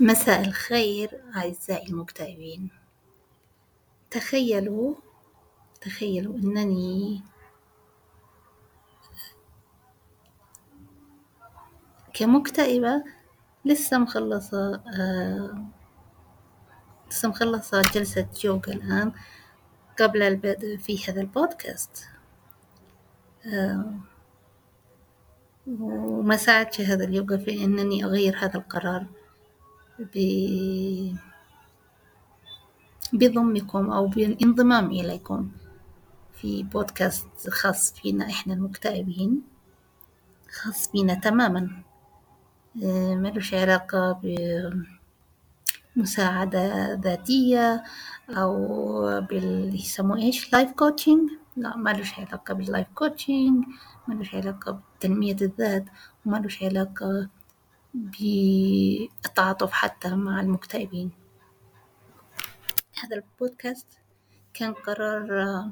[0.00, 2.70] مساء الخير أعزائي المكتئبين.
[4.10, 4.94] تخيلوا
[5.80, 7.22] تخيلوا أنني
[12.14, 13.04] كمكتئبة
[13.64, 15.64] لسه مخلصة آه
[17.10, 19.12] لسه مخلصة جلسة يوغا الآن
[20.00, 22.04] قبل البدء في هذا البودكاست.
[23.46, 23.94] آه
[25.80, 29.06] وما ساعدش هذا اليوغا في أنني أغير هذا القرار.
[33.12, 35.50] بضمكم أو بالانضمام إليكم
[36.32, 39.42] في بودكاست خاص فينا إحنا المكتئبين
[40.50, 41.70] خاص بينا تماما.
[42.84, 44.20] آه، ملوش علاقة
[45.96, 47.84] بمساعدة ذاتية
[48.30, 53.64] أو بال يسموه إيش؟ life coaching لا ملوش علاقة بال life coaching
[54.08, 55.84] ملوش علاقة بتنمية الذات
[56.26, 57.28] وملوش علاقة
[57.94, 61.10] بالتعاطف حتى مع المكتئبين.
[63.02, 63.86] هذا البودكاست
[64.54, 65.70] كان قرار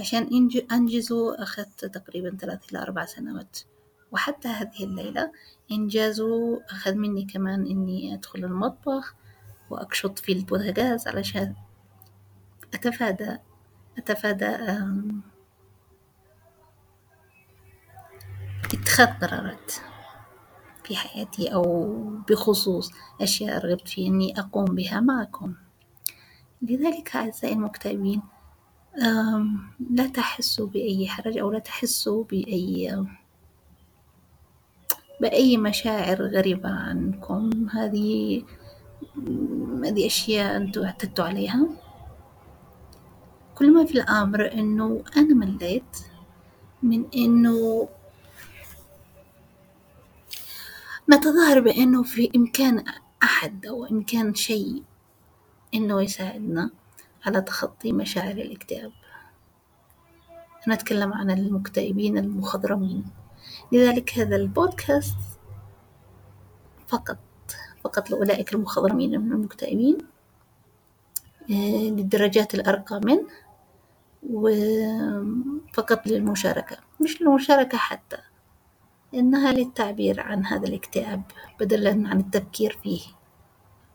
[0.00, 3.58] عشان أنجزه أخذت تقريبا ثلاث إلى أربع سنوات.
[4.12, 5.32] وحتى هذه الليلة
[5.72, 9.14] إنجازه أخذ مني كمان إني أدخل المطبخ
[9.70, 11.54] وأكشط في البوتاجاز علشان
[12.74, 13.38] أتفادى
[13.98, 14.56] أتفادى
[18.74, 19.72] اتخاذ قرارات.
[20.84, 21.94] في حياتي أو
[22.30, 22.90] بخصوص
[23.20, 25.54] أشياء رغبت في إني أقوم بها معكم
[26.62, 28.22] لذلك أعزائي المكتئبين
[29.90, 33.04] لا تحسوا بأي حرج أو لا تحسوا بأي
[35.20, 37.68] بأي مشاعر غريبة عنكم.
[37.72, 38.42] هذه
[39.84, 41.68] هذه أشياء أنتوا اعتدتوا عليها.
[43.54, 45.98] كل ما في الأمر إنه أنا مليت
[46.82, 47.88] من إنه
[51.10, 52.84] نتظاهر بأنه في إمكان
[53.22, 54.82] أحد أو إمكان شيء
[55.74, 56.70] إنه يساعدنا
[57.26, 58.92] على تخطي مشاعر الاكتئاب.
[60.66, 63.04] أنا أتكلم عن المكتئبين المخضرمين.
[63.72, 65.16] لذلك هذا البودكاست
[66.88, 67.18] فقط
[67.84, 69.98] فقط لأولئك المخضرمين من المكتئبين
[71.50, 73.26] آه، للدرجات الأرقى منه
[74.30, 78.16] وفقط للمشاركة مش للمشاركة حتى.
[79.14, 81.22] إنها للتعبير عن هذا الاكتئاب
[81.60, 83.00] بدلا عن التفكير فيه.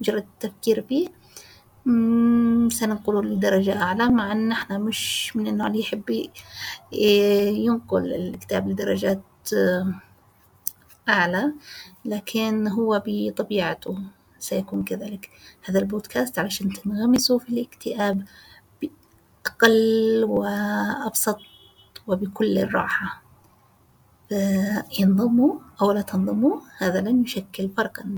[0.00, 1.08] مجرد التفكير فيه
[2.68, 6.26] سننقله لدرجة أعلى مع أن إحنا مش من النوع اللي يحب
[7.66, 9.22] ينقل الاكتئاب لدرجات
[11.08, 11.52] أعلى
[12.04, 13.98] لكن هو بطبيعته
[14.38, 15.30] سيكون كذلك.
[15.64, 18.24] هذا البودكاست علشان تنغمسوا في الاكتئاب
[18.82, 21.38] بأقل وأبسط
[22.06, 23.22] وبكل الراحة.
[25.00, 28.14] ينضموا أو لا تنضموا هذا لن يشكل فرقا.